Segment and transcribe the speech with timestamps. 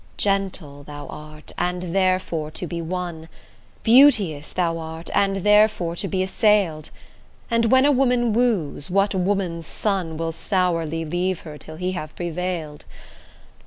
[0.17, 3.29] Gentle thou art, and therefore to be won,
[3.83, 6.89] Beauteous thou art, therefore to be assail'd;
[7.51, 12.15] And when a woman woos, what woman's son Will sourly leave her till he have
[12.15, 12.83] prevail'd?